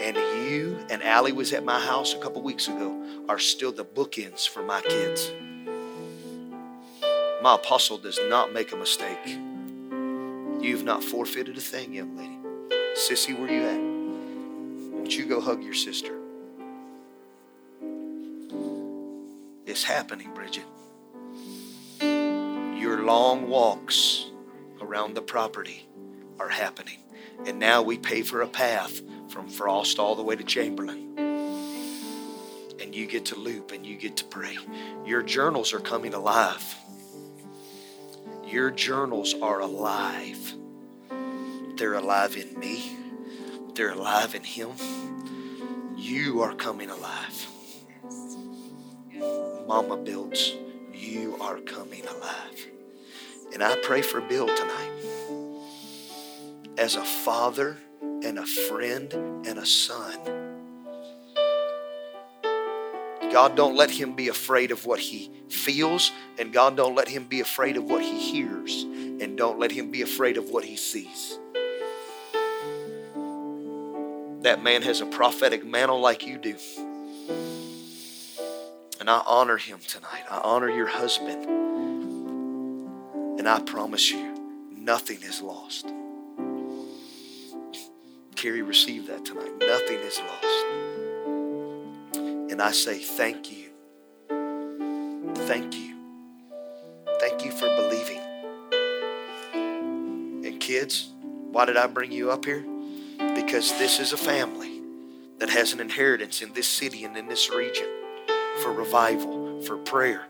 And 0.00 0.16
you 0.16 0.84
and 0.90 1.02
Allie 1.02 1.32
was 1.32 1.52
at 1.52 1.64
my 1.64 1.80
house 1.80 2.12
a 2.14 2.18
couple 2.18 2.42
weeks 2.42 2.68
ago 2.68 3.24
are 3.28 3.38
still 3.38 3.72
the 3.72 3.84
bookends 3.84 4.46
for 4.46 4.62
my 4.62 4.82
kids. 4.82 5.32
My 7.42 7.54
apostle 7.54 7.98
does 7.98 8.20
not 8.28 8.52
make 8.52 8.72
a 8.72 8.76
mistake. 8.76 9.18
You've 10.60 10.84
not 10.84 11.02
forfeited 11.02 11.56
a 11.56 11.60
thing, 11.60 11.94
young 11.94 12.16
lady. 12.16 12.38
Sissy, 12.96 13.38
where 13.38 13.50
you 13.50 13.62
at? 13.62 14.94
Won't 14.94 15.16
you 15.16 15.26
go 15.26 15.40
hug 15.40 15.62
your 15.62 15.74
sister? 15.74 16.18
It's 19.66 19.84
happening, 19.84 20.32
Bridget. 20.34 20.64
Your 22.00 23.04
long 23.04 23.48
walks 23.48 24.26
around 24.80 25.14
the 25.14 25.22
property 25.22 25.86
are 26.44 26.50
happening. 26.50 26.98
And 27.46 27.58
now 27.58 27.82
we 27.82 27.98
pay 27.98 28.22
for 28.22 28.42
a 28.42 28.46
path 28.46 29.00
from 29.28 29.48
Frost 29.48 29.98
all 29.98 30.14
the 30.14 30.22
way 30.22 30.36
to 30.36 30.44
Chamberlain. 30.44 31.18
And 32.80 32.94
you 32.94 33.06
get 33.06 33.24
to 33.26 33.36
loop 33.36 33.72
and 33.72 33.84
you 33.84 33.96
get 33.96 34.16
to 34.18 34.24
pray. 34.24 34.58
Your 35.06 35.22
journals 35.22 35.72
are 35.72 35.80
coming 35.80 36.12
alive. 36.14 36.76
Your 38.44 38.70
journals 38.70 39.34
are 39.40 39.60
alive. 39.60 40.54
They're 41.76 41.94
alive 41.94 42.36
in 42.36 42.58
me, 42.60 42.96
they're 43.74 43.90
alive 43.90 44.36
in 44.36 44.44
Him. 44.44 44.70
You 45.96 46.42
are 46.42 46.54
coming 46.54 46.90
alive. 46.90 47.48
Mama 49.66 49.96
builds, 49.96 50.52
you 50.92 51.36
are 51.40 51.58
coming 51.60 52.06
alive. 52.06 52.66
And 53.52 53.62
I 53.62 53.76
pray 53.82 54.02
for 54.02 54.20
Bill 54.20 54.46
tonight. 54.46 55.03
As 56.76 56.96
a 56.96 57.04
father 57.04 57.78
and 58.02 58.38
a 58.38 58.44
friend 58.44 59.12
and 59.46 59.58
a 59.58 59.66
son. 59.66 60.18
God 63.30 63.56
don't 63.56 63.76
let 63.76 63.90
him 63.90 64.14
be 64.14 64.28
afraid 64.28 64.70
of 64.70 64.86
what 64.86 65.00
he 65.00 65.30
feels, 65.48 66.12
and 66.38 66.52
God 66.52 66.76
don't 66.76 66.94
let 66.94 67.08
him 67.08 67.24
be 67.24 67.40
afraid 67.40 67.76
of 67.76 67.84
what 67.84 68.02
he 68.02 68.18
hears, 68.18 68.82
and 68.82 69.36
don't 69.36 69.58
let 69.58 69.72
him 69.72 69.90
be 69.90 70.02
afraid 70.02 70.36
of 70.36 70.50
what 70.50 70.64
he 70.64 70.76
sees. 70.76 71.38
That 74.42 74.62
man 74.62 74.82
has 74.82 75.00
a 75.00 75.06
prophetic 75.06 75.64
mantle 75.64 76.00
like 76.00 76.26
you 76.26 76.38
do. 76.38 76.56
And 79.00 79.08
I 79.08 79.22
honor 79.26 79.56
him 79.58 79.78
tonight. 79.86 80.24
I 80.30 80.38
honor 80.38 80.68
your 80.68 80.86
husband. 80.86 81.44
And 83.38 83.48
I 83.48 83.60
promise 83.60 84.10
you, 84.10 84.68
nothing 84.70 85.22
is 85.22 85.40
lost. 85.40 85.93
Carrie, 88.44 88.60
receive 88.60 89.06
that 89.06 89.24
tonight. 89.24 89.52
Nothing 89.58 90.00
is 90.00 90.20
lost. 90.20 90.66
And 92.52 92.60
I 92.60 92.72
say, 92.72 92.98
thank 92.98 93.50
you. 93.50 93.70
Thank 95.46 95.74
you. 95.74 95.96
Thank 97.20 97.42
you 97.42 97.50
for 97.52 97.74
believing. 97.74 98.20
And 100.44 100.60
kids, 100.60 101.08
why 101.52 101.64
did 101.64 101.78
I 101.78 101.86
bring 101.86 102.12
you 102.12 102.30
up 102.30 102.44
here? 102.44 102.62
Because 103.34 103.70
this 103.78 103.98
is 103.98 104.12
a 104.12 104.18
family 104.18 104.82
that 105.38 105.48
has 105.48 105.72
an 105.72 105.80
inheritance 105.80 106.42
in 106.42 106.52
this 106.52 106.68
city 106.68 107.02
and 107.04 107.16
in 107.16 107.28
this 107.28 107.48
region 107.48 107.88
for 108.62 108.74
revival, 108.74 109.62
for 109.62 109.78
prayer. 109.78 110.26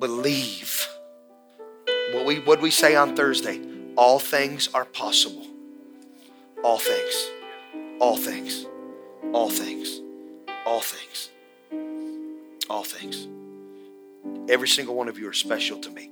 Believe. 0.00 0.88
What 2.12 2.26
we 2.26 2.40
what 2.40 2.60
we 2.60 2.72
say 2.72 2.96
on 2.96 3.14
Thursday, 3.14 3.75
all 3.96 4.18
things 4.18 4.68
are 4.74 4.84
possible. 4.84 5.46
All 6.62 6.78
things. 6.78 7.30
All 7.98 8.16
things. 8.16 8.66
All 9.32 9.48
things. 9.48 10.00
All 10.66 10.80
things. 10.80 11.30
All 12.68 12.84
things. 12.84 13.26
Every 14.50 14.68
single 14.68 14.94
one 14.94 15.08
of 15.08 15.18
you 15.18 15.28
are 15.28 15.32
special 15.32 15.78
to 15.80 15.90
me. 15.90 16.10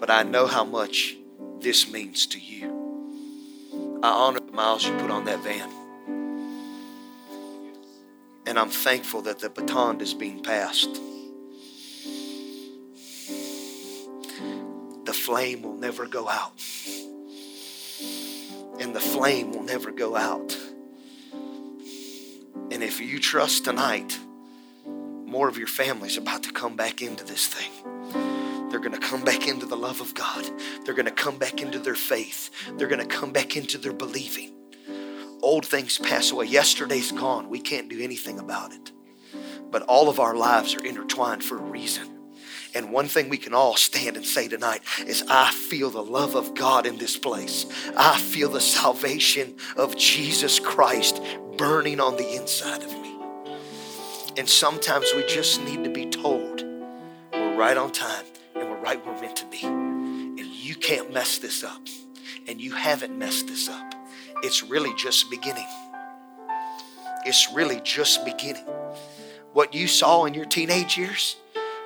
But 0.00 0.10
I 0.10 0.24
know 0.24 0.46
how 0.46 0.64
much 0.64 1.16
this 1.60 1.90
means 1.90 2.26
to 2.28 2.40
you. 2.40 4.00
I 4.02 4.08
honor 4.08 4.40
the 4.40 4.52
miles 4.52 4.84
you 4.84 4.92
put 4.98 5.10
on 5.10 5.24
that 5.26 5.38
van. 5.40 5.70
And 8.46 8.58
I'm 8.58 8.70
thankful 8.70 9.22
that 9.22 9.38
the 9.38 9.48
baton 9.48 10.00
is 10.00 10.12
being 10.12 10.42
passed. 10.42 11.00
Flame 15.22 15.62
will 15.62 15.76
never 15.76 16.06
go 16.06 16.28
out. 16.28 16.52
And 18.80 18.92
the 18.94 19.00
flame 19.00 19.52
will 19.52 19.62
never 19.62 19.92
go 19.92 20.16
out. 20.16 20.56
And 22.72 22.82
if 22.82 23.00
you 23.00 23.20
trust 23.20 23.64
tonight, 23.64 24.18
more 24.84 25.48
of 25.48 25.56
your 25.58 25.68
family's 25.68 26.16
about 26.16 26.42
to 26.42 26.52
come 26.52 26.74
back 26.74 27.02
into 27.02 27.24
this 27.24 27.46
thing. 27.46 27.70
They're 28.68 28.80
going 28.80 28.98
to 28.98 29.06
come 29.06 29.22
back 29.22 29.46
into 29.46 29.64
the 29.64 29.76
love 29.76 30.00
of 30.00 30.12
God. 30.14 30.44
They're 30.84 30.94
going 30.94 31.06
to 31.06 31.12
come 31.12 31.38
back 31.38 31.62
into 31.62 31.78
their 31.78 31.94
faith. 31.94 32.50
They're 32.76 32.88
going 32.88 33.06
to 33.06 33.16
come 33.16 33.32
back 33.32 33.56
into 33.56 33.78
their 33.78 33.92
believing. 33.92 34.52
Old 35.40 35.64
things 35.64 35.98
pass 35.98 36.32
away. 36.32 36.46
Yesterday's 36.46 37.12
gone. 37.12 37.48
We 37.48 37.60
can't 37.60 37.88
do 37.88 38.02
anything 38.02 38.40
about 38.40 38.72
it. 38.72 38.90
But 39.70 39.82
all 39.82 40.08
of 40.08 40.18
our 40.18 40.34
lives 40.34 40.74
are 40.74 40.84
intertwined 40.84 41.44
for 41.44 41.58
a 41.58 41.62
reason. 41.62 42.11
And 42.74 42.90
one 42.90 43.06
thing 43.06 43.28
we 43.28 43.36
can 43.36 43.52
all 43.52 43.76
stand 43.76 44.16
and 44.16 44.24
say 44.24 44.48
tonight 44.48 44.82
is 45.06 45.24
I 45.28 45.50
feel 45.50 45.90
the 45.90 46.02
love 46.02 46.34
of 46.34 46.54
God 46.54 46.86
in 46.86 46.96
this 46.96 47.18
place. 47.18 47.66
I 47.96 48.18
feel 48.18 48.48
the 48.48 48.60
salvation 48.60 49.56
of 49.76 49.96
Jesus 49.96 50.58
Christ 50.58 51.20
burning 51.58 52.00
on 52.00 52.16
the 52.16 52.34
inside 52.34 52.82
of 52.82 52.90
me. 52.92 53.14
And 54.38 54.48
sometimes 54.48 55.12
we 55.14 55.26
just 55.26 55.62
need 55.62 55.84
to 55.84 55.90
be 55.90 56.06
told 56.06 56.62
we're 57.32 57.56
right 57.56 57.76
on 57.76 57.92
time 57.92 58.24
and 58.54 58.70
we're 58.70 58.80
right 58.80 59.04
where 59.04 59.14
we're 59.14 59.20
meant 59.20 59.36
to 59.36 59.46
be. 59.46 59.62
And 59.62 60.40
you 60.40 60.74
can't 60.74 61.12
mess 61.12 61.38
this 61.38 61.62
up. 61.62 61.82
And 62.48 62.60
you 62.60 62.72
haven't 62.72 63.16
messed 63.16 63.46
this 63.46 63.68
up. 63.68 63.94
It's 64.42 64.62
really 64.62 64.94
just 64.94 65.30
beginning. 65.30 65.66
It's 67.24 67.52
really 67.52 67.80
just 67.84 68.24
beginning. 68.24 68.64
What 69.52 69.74
you 69.74 69.86
saw 69.86 70.24
in 70.24 70.32
your 70.34 70.46
teenage 70.46 70.96
years 70.96 71.36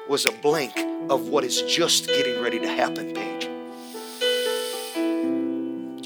was 0.09 0.27
a 0.27 0.33
blink 0.33 0.77
of 1.11 1.29
what 1.29 1.45
is 1.45 1.63
just 1.63 2.07
getting 2.07 2.41
ready 2.41 2.59
to 2.59 2.69
happen, 2.69 3.13
Paige. 3.13 3.49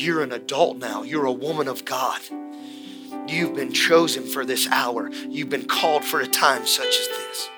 You're 0.01 0.23
an 0.23 0.33
adult 0.33 0.79
now. 0.79 1.03
You're 1.03 1.27
a 1.27 1.33
woman 1.33 1.69
of 1.69 1.85
God. 1.85 2.21
You've 3.29 3.55
been 3.55 3.73
chosen 3.73 4.25
for 4.25 4.45
this 4.45 4.67
hour. 4.69 5.11
You've 5.11 5.51
been 5.51 5.67
called 5.67 6.05
for 6.05 6.21
a 6.21 6.27
time 6.27 6.67
such 6.67 6.87
as 6.87 7.09
this. 7.09 7.51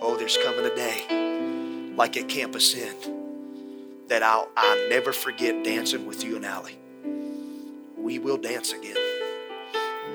Oh, 0.00 0.16
there's 0.18 0.38
coming 0.38 0.64
a 0.64 0.74
day 0.74 1.92
like 1.96 2.16
at 2.16 2.28
Campus 2.28 2.74
Inn 2.74 4.06
that 4.08 4.22
I'll, 4.22 4.48
I'll 4.56 4.88
never 4.88 5.12
forget 5.12 5.64
dancing 5.64 6.06
with 6.06 6.24
you 6.24 6.36
and 6.36 6.46
Allie. 6.46 6.78
We 8.12 8.18
will 8.18 8.36
dance 8.36 8.74
again. 8.74 8.98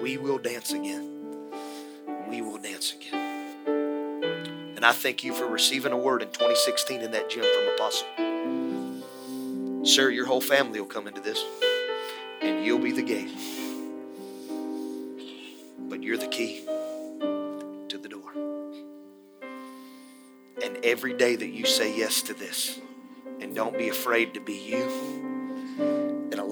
We 0.03 0.17
will 0.17 0.37
dance 0.37 0.71
again. 0.71 1.49
We 2.29 2.43
will 2.43 2.59
dance 2.59 2.93
again. 2.93 3.55
And 4.75 4.85
I 4.85 4.91
thank 4.91 5.23
you 5.23 5.33
for 5.33 5.47
receiving 5.47 5.91
a 5.91 5.97
word 5.97 6.21
in 6.21 6.27
2016 6.27 7.01
in 7.01 7.09
that 7.09 7.27
gym 7.27 7.43
from 7.43 7.67
Apostle. 7.73 8.05
Sir, 9.83 10.11
your 10.11 10.27
whole 10.27 10.41
family 10.41 10.79
will 10.79 10.85
come 10.85 11.07
into 11.07 11.21
this, 11.21 11.43
and 12.39 12.63
you'll 12.63 12.77
be 12.77 12.91
the 12.91 13.01
gate. 13.01 13.31
But 15.89 16.03
you're 16.03 16.17
the 16.17 16.27
key 16.27 16.65
to 16.67 17.97
the 17.99 18.09
door. 18.09 18.31
And 20.63 20.77
every 20.85 21.13
day 21.15 21.35
that 21.35 21.49
you 21.49 21.65
say 21.65 21.97
yes 21.97 22.21
to 22.21 22.35
this, 22.35 22.79
and 23.41 23.55
don't 23.55 23.75
be 23.75 23.89
afraid 23.89 24.35
to 24.35 24.39
be 24.39 24.53
you, 24.53 25.26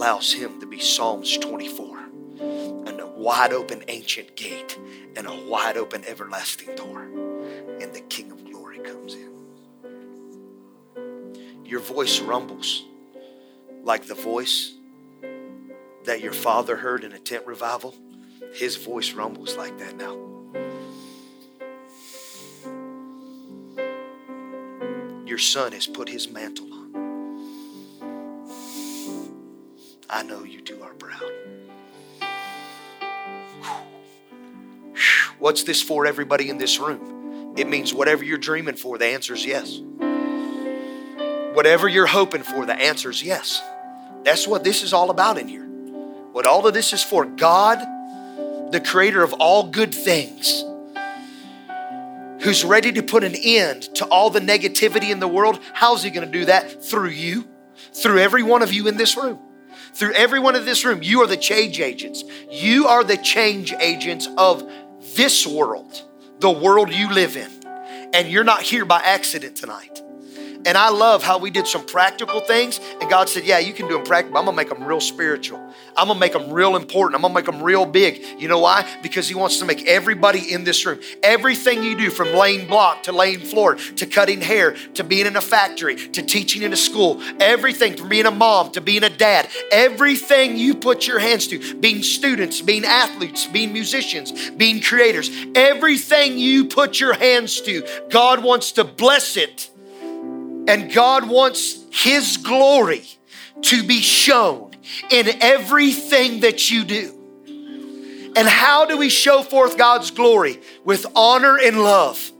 allows 0.06 0.32
Him 0.32 0.60
to 0.60 0.68
be 0.68 0.80
Psalms 0.80 1.36
24 1.40 1.98
and 2.86 3.00
a 3.00 3.08
wide 3.08 3.52
open 3.52 3.84
ancient 3.88 4.36
gate 4.36 4.78
and 5.16 5.26
a 5.26 5.34
wide 5.48 5.78
open 5.78 6.06
everlasting 6.06 6.76
door. 6.76 7.02
And 7.02 7.92
the 7.92 8.02
King 8.02 8.32
of 8.32 8.46
glory 8.46 8.78
comes 8.78 9.16
in. 9.16 9.32
Your 11.66 11.80
voice 11.80 12.20
rumbles 12.20 12.86
like 13.82 14.06
the 14.06 14.14
voice 14.14 14.76
that 16.04 16.22
your 16.22 16.34
father 16.34 16.76
heard 16.76 17.04
in 17.04 17.12
a 17.12 17.20
tent 17.20 17.48
revival. 17.48 17.96
His 18.54 18.76
voice 18.76 19.14
rumbles 19.14 19.58
like 19.58 19.80
that 19.80 19.98
now. 19.98 20.20
Your 25.26 25.40
son 25.40 25.72
has 25.72 25.88
put 25.88 26.08
his 26.10 26.30
mantle 26.30 26.75
I 30.16 30.24
know 30.24 30.46
you 30.46 30.62
two 30.62 30.82
are 30.82 30.94
proud. 30.94 31.30
What's 35.40 35.64
this 35.64 35.82
for 35.82 36.06
everybody 36.06 36.50
in 36.50 36.58
this 36.58 36.80
room? 36.80 37.54
It 37.58 37.68
means 37.68 37.94
whatever 37.94 38.24
you're 38.24 38.38
dreaming 38.38 38.78
for, 38.78 38.98
the 38.98 39.08
answer 39.08 39.34
is 39.34 39.46
yes. 39.46 39.82
Whatever 41.54 41.90
you're 41.90 42.06
hoping 42.06 42.44
for, 42.44 42.66
the 42.66 42.74
answer 42.74 43.10
is 43.10 43.22
yes. 43.22 43.62
That's 44.24 44.48
what 44.48 44.64
this 44.64 44.84
is 44.84 44.94
all 44.94 45.10
about 45.10 45.38
in 45.38 45.50
here. 45.50 45.66
What 45.66 46.48
all 46.48 46.66
of 46.66 46.74
this 46.74 46.94
is 46.94 47.04
for, 47.04 47.26
God, 47.26 47.80
the 48.72 48.80
creator 48.80 49.22
of 49.22 49.34
all 49.34 49.68
good 49.68 49.94
things, 49.94 50.64
who's 52.42 52.64
ready 52.64 52.94
to 52.94 53.04
put 53.04 53.26
an 53.26 53.36
end 53.36 53.94
to 53.96 54.06
all 54.06 54.30
the 54.30 54.40
negativity 54.40 55.10
in 55.10 55.20
the 55.20 55.28
world, 55.28 55.60
how's 55.74 56.04
he 56.04 56.10
going 56.10 56.26
to 56.26 56.32
do 56.40 56.46
that? 56.46 56.86
Through 56.86 57.10
you, 57.10 57.50
through 57.92 58.20
every 58.20 58.44
one 58.44 58.62
of 58.62 58.72
you 58.72 58.88
in 58.88 58.96
this 58.96 59.18
room. 59.18 59.40
Through 59.96 60.14
every 60.14 60.40
one 60.40 60.56
of 60.56 60.66
this 60.66 60.84
room, 60.84 61.02
you 61.02 61.22
are 61.22 61.28
the 61.28 61.38
change 61.38 61.80
agents. 61.80 62.24
You 62.52 62.88
are 62.88 63.04
the 63.04 63.16
change 63.16 63.74
agents 63.80 64.28
of 64.38 64.70
this 65.16 65.48
world, 65.48 66.04
the 66.40 66.52
world 66.52 66.94
you 66.94 67.10
live 67.14 67.38
in. 67.38 67.50
And 68.14 68.30
you're 68.30 68.44
not 68.44 68.62
here 68.62 68.84
by 68.84 69.00
accident 69.00 69.56
tonight. 69.56 70.02
And 70.66 70.78
I 70.78 70.90
love 70.90 71.24
how 71.24 71.38
we 71.38 71.52
did 71.52 71.68
some 71.68 71.86
practical 71.86 72.40
things, 72.40 72.80
and 73.00 73.08
God 73.10 73.30
said, 73.30 73.46
Yeah, 73.46 73.60
you 73.60 73.72
can 73.72 73.88
do 73.88 73.94
them 73.94 74.04
practical. 74.04 74.38
I'm 74.40 74.46
gonna 74.46 74.58
make 74.58 74.70
them 74.70 74.84
real 74.84 75.00
spiritual. 75.00 75.60
I'm 75.96 76.08
gonna 76.08 76.20
make 76.20 76.34
them 76.34 76.52
real 76.52 76.76
important. 76.76 77.16
I'm 77.16 77.22
gonna 77.22 77.36
make 77.36 77.46
them 77.46 77.62
real 77.62 77.86
big. 77.86 78.26
You 78.40 78.48
know 78.48 78.60
why? 78.60 78.86
Because 79.04 79.28
He 79.30 79.36
wants 79.36 79.60
to 79.60 79.66
make 79.66 79.86
everybody 79.86 80.52
in 80.52 80.64
this 80.64 80.84
room, 80.86 81.00
everything 81.22 81.84
you 81.84 81.96
do 81.96 82.10
from 82.10 82.34
laying 82.34 82.68
block 82.68 83.04
to 83.04 83.12
laying 83.12 83.40
floor 83.40 83.76
to 83.76 84.06
cutting 84.08 84.42
hair 84.42 84.76
to 84.96 85.04
being 85.04 85.28
in 85.28 85.36
a 85.36 85.42
factory 85.42 85.96
to 85.96 86.24
teaching 86.24 86.64
in 86.64 86.74
a 86.74 86.78
school, 86.78 87.22
everything 87.40 87.96
from 87.96 88.10
being 88.10 88.26
a 88.26 88.32
mom 88.32 88.72
to 88.72 88.82
being 88.82 89.04
a 89.04 89.10
dad, 89.10 89.48
everything 89.72 90.58
you 90.58 90.74
put 90.74 91.06
your 91.06 91.20
hands 91.20 91.48
to, 91.48 91.76
being 91.76 92.02
students, 92.02 92.62
being 92.62 92.86
athletes, 92.86 93.46
being 93.46 93.72
musicians, 93.72 94.50
being 94.52 94.82
creators, 94.82 95.30
everything 95.54 96.40
you 96.40 96.66
put 96.66 97.00
your 97.00 97.14
hands 97.14 97.62
to, 97.62 97.86
God 98.10 98.44
wants 98.44 98.72
to 98.74 98.84
bless 98.84 99.38
it 99.38 99.70
and 100.68 100.92
God 100.92 101.28
wants 101.28 101.86
His 101.92 102.38
glory 102.38 103.04
to 103.64 103.84
be 103.84 104.02
shown 104.02 104.72
in 105.10 105.28
everything 105.42 106.42
that 106.42 106.70
you 106.70 106.84
do. 106.84 107.12
And 108.36 108.48
how 108.48 108.86
do 108.86 108.98
we 108.98 109.10
show 109.10 109.42
forth 109.42 109.78
God's 109.78 110.12
glory? 110.12 110.60
With 110.84 111.06
honor 111.16 111.58
and 111.58 111.82
love. 111.82 112.32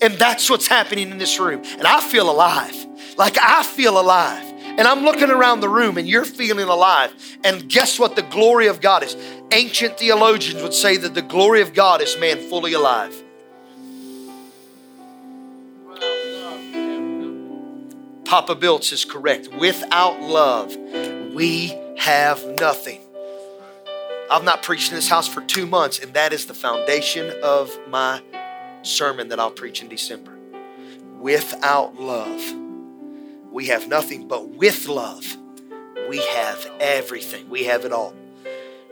And 0.00 0.14
that's 0.14 0.50
what's 0.50 0.66
happening 0.66 1.10
in 1.10 1.18
this 1.18 1.38
room. 1.38 1.62
And 1.64 1.86
I 1.86 2.00
feel 2.00 2.30
alive. 2.30 2.74
Like 3.16 3.38
I 3.40 3.62
feel 3.62 4.00
alive. 4.00 4.42
And 4.76 4.80
I'm 4.80 5.04
looking 5.04 5.30
around 5.30 5.60
the 5.60 5.68
room 5.68 5.96
and 5.98 6.08
you're 6.08 6.24
feeling 6.24 6.66
alive. 6.66 7.12
And 7.44 7.68
guess 7.68 7.98
what 7.98 8.16
the 8.16 8.22
glory 8.22 8.66
of 8.66 8.80
God 8.80 9.04
is? 9.04 9.16
Ancient 9.52 9.98
theologians 9.98 10.60
would 10.62 10.74
say 10.74 10.96
that 10.96 11.14
the 11.14 11.22
glory 11.22 11.60
of 11.60 11.72
God 11.72 12.02
is 12.02 12.18
man 12.18 12.38
fully 12.38 12.72
alive. 12.72 13.23
Papa 18.24 18.54
Biltz 18.54 18.90
is 18.92 19.04
correct. 19.04 19.48
Without 19.54 20.20
love, 20.22 20.74
we 21.34 21.78
have 21.98 22.44
nothing. 22.58 23.00
I've 24.30 24.44
not 24.44 24.62
preached 24.62 24.90
in 24.90 24.96
this 24.96 25.08
house 25.08 25.28
for 25.28 25.42
two 25.42 25.66
months, 25.66 25.98
and 25.98 26.14
that 26.14 26.32
is 26.32 26.46
the 26.46 26.54
foundation 26.54 27.32
of 27.42 27.76
my 27.88 28.22
sermon 28.82 29.28
that 29.28 29.38
I'll 29.38 29.50
preach 29.50 29.82
in 29.82 29.88
December. 29.88 30.36
Without 31.20 32.00
love, 32.00 32.42
we 33.52 33.66
have 33.66 33.88
nothing, 33.88 34.26
but 34.26 34.48
with 34.48 34.88
love, 34.88 35.36
we 36.08 36.18
have 36.18 36.66
everything. 36.80 37.48
We 37.48 37.64
have 37.64 37.84
it 37.84 37.92
all. 37.92 38.14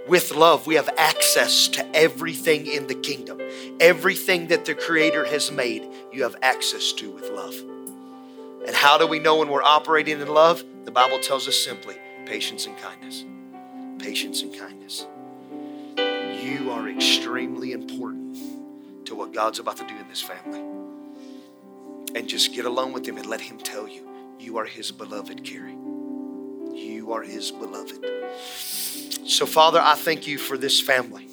With 0.07 0.35
love, 0.35 0.66
we 0.66 0.75
have 0.75 0.90
access 0.99 1.68
to 1.68 1.97
everything 1.97 2.66
in 2.66 2.87
the 2.87 2.95
kingdom. 2.95 3.40
Everything 3.81 4.49
that 4.49 4.66
the 4.66 4.75
Creator 4.75 5.25
has 5.27 5.51
made, 5.51 5.88
you 6.12 6.23
have 6.23 6.37
access 6.42 6.92
to 6.92 7.11
with 7.11 7.31
love. 7.31 7.55
And 8.66 8.77
how 8.77 8.96
do 8.96 9.07
we 9.07 9.18
know 9.18 9.38
when 9.38 9.48
we're 9.48 9.62
operating 9.62 10.20
in 10.20 10.29
love? 10.29 10.62
The 10.85 10.90
Bible 10.90 11.18
tells 11.18 11.48
us 11.48 11.57
simply 11.57 11.96
patience 12.27 12.66
and 12.66 12.77
kindness. 12.79 13.25
Patience 13.98 14.42
and 14.42 14.57
kindness. 14.57 15.07
You 16.42 16.70
are 16.70 16.88
extremely 16.88 17.72
important 17.72 18.37
to 19.07 19.14
what 19.14 19.33
God's 19.33 19.59
about 19.59 19.77
to 19.79 19.87
do 19.87 19.96
in 19.96 20.09
this 20.09 20.22
family. 20.22 20.61
And 22.14 22.29
just 22.29 22.55
get 22.55 22.64
alone 22.64 22.92
with 22.92 23.07
Him 23.07 23.16
and 23.16 23.27
let 23.27 23.40
Him 23.40 23.59
tell 23.59 23.88
you 23.88 24.09
you 24.38 24.59
are 24.59 24.64
His 24.64 24.90
beloved, 24.90 25.44
Carrie. 25.44 25.77
You 26.72 27.12
are 27.12 27.22
His 27.22 27.51
beloved. 27.51 28.05
So, 29.25 29.46
Father, 29.46 29.81
I 29.81 29.94
thank 29.94 30.27
you 30.27 30.38
for 30.38 30.59
this 30.59 30.81
family. 30.81 31.29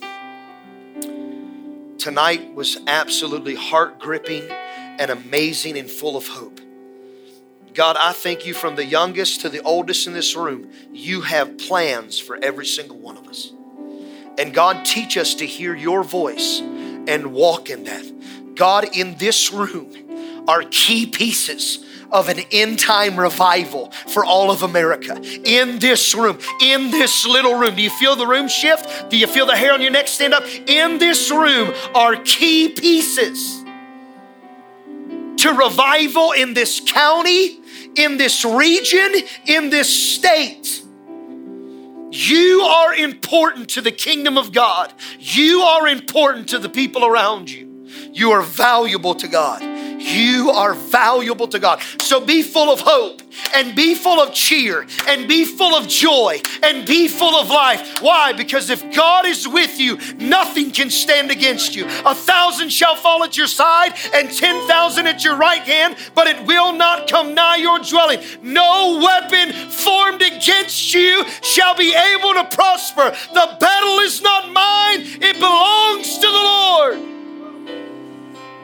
Tonight 1.98 2.54
was 2.54 2.78
absolutely 2.88 3.56
heart 3.56 4.00
gripping 4.00 4.50
and 4.50 5.12
amazing 5.12 5.78
and 5.78 5.89
full 5.89 6.15
of 6.15 6.28
hope. 6.28 6.60
God, 7.74 7.96
I 8.00 8.14
thank 8.14 8.46
you 8.46 8.54
from 8.54 8.76
the 8.76 8.86
youngest 8.86 9.42
to 9.42 9.50
the 9.50 9.62
oldest 9.62 10.08
in 10.08 10.14
this 10.14 10.36
room, 10.36 10.72
you 10.92 11.22
have 11.22 11.58
plans 11.58 12.20
for 12.20 12.38
every 12.42 12.66
single 12.66 12.98
one 12.98 13.18
of 13.18 13.28
us. 13.28 13.52
And 14.38 14.54
God, 14.54 14.86
teach 14.86 15.18
us 15.18 15.36
to 15.36 15.46
hear 15.46 15.76
your 15.76 16.04
voice 16.04 16.60
and 16.60 17.34
walk 17.34 17.70
in 17.70 17.84
that. 17.84 18.56
God, 18.56 18.96
in 18.96 19.16
this 19.16 19.52
room 19.52 20.46
are 20.48 20.64
key 20.64 21.06
pieces 21.06 21.86
of 22.12 22.30
an 22.30 22.40
end 22.52 22.80
time 22.80 23.20
revival 23.20 23.92
for 24.08 24.26
all 24.26 24.52
of 24.52 24.64
America. 24.64 25.20
In 25.46 25.80
this 25.80 26.16
room, 26.16 26.40
in 26.62 26.92
this 26.92 27.26
little 27.26 27.56
room. 27.56 27.76
Do 27.76 27.82
you 27.82 27.90
feel 27.90 28.16
the 28.16 28.28
room 28.28 28.48
shift? 28.48 29.10
Do 29.10 29.18
you 29.18 29.28
feel 29.28 29.46
the 29.46 29.56
hair 29.56 29.74
on 29.74 29.82
your 29.82 29.92
neck 29.92 30.08
stand 30.08 30.34
up? 30.34 30.44
In 30.68 30.98
this 30.98 31.30
room 31.32 31.74
are 31.94 32.16
key 32.16 32.70
pieces 32.70 33.64
to 35.38 35.54
revival 35.54 36.34
in 36.34 36.54
this 36.54 36.82
county, 36.86 37.59
in 37.95 38.17
this 38.17 38.45
region, 38.45 39.13
in 39.45 39.69
this 39.69 39.89
state. 39.89 40.84
You 42.12 42.62
are 42.62 42.93
important 42.95 43.69
to 43.69 43.82
the 43.82 43.91
kingdom 43.91 44.38
of 44.38 44.52
God. 44.52 44.93
You 45.19 45.62
are 45.62 45.88
important 45.88 46.49
to 46.49 46.60
the 46.60 46.69
people 46.69 47.06
around 47.06 47.52
you. 47.52 47.88
You 48.12 48.32
are 48.32 48.41
valuable 48.41 49.15
to 49.15 49.28
God. 49.28 49.62
You 50.00 50.52
are 50.52 50.74
valuable 50.74 51.48
to 51.50 51.60
God. 51.60 51.82
So 52.02 52.20
be 52.20 52.42
full 52.42 52.72
of 52.72 52.80
hope 52.80 53.22
and 53.54 53.76
be 53.76 53.96
full 53.96 54.20
of 54.20 54.34
cheer 54.34 54.86
and 55.08 55.28
be 55.28 55.46
full 55.46 55.76
of 55.76 55.88
joy 55.88 56.42
and 56.64 56.88
be 56.88 57.08
full 57.08 57.36
of 57.36 57.50
life. 57.50 58.02
Why? 58.02 58.34
Because 58.34 58.70
if 58.70 58.94
God 58.96 59.26
is 59.26 59.48
with 59.48 59.80
you, 59.80 59.98
nothing 60.18 60.72
can 60.72 60.90
stand 60.90 61.32
against 61.32 61.76
you. 61.76 61.86
A 62.06 62.16
thousand 62.16 62.70
shall 62.70 62.96
fall 62.96 63.24
at 63.24 63.38
your 63.38 63.48
side 63.48 63.94
and 64.14 64.32
10,000 64.32 65.08
at 65.08 65.24
your 65.24 65.36
right 65.36 65.62
hand, 65.62 65.96
but 66.16 66.28
it 66.28 66.46
will 66.46 66.74
not 66.74 67.10
come 67.10 67.34
nigh 67.34 67.58
your 67.58 67.80
dwelling. 67.80 68.20
No 68.42 69.02
weapon 69.04 69.54
formed 69.70 70.22
against 70.22 70.94
you 70.94 71.26
shall 71.42 71.76
be 71.76 71.94
able 71.96 72.34
to 72.34 72.56
prosper. 72.56 73.16
The 73.34 73.58
battle 73.60 74.00
is 74.00 74.22
not 74.22 74.52
mine, 74.52 75.02
it 75.22 75.40
belongs 75.40 76.16
to 76.16 76.28
the 76.28 76.32
Lord. 76.32 77.19